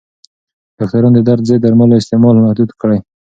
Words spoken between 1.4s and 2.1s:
ضد درملو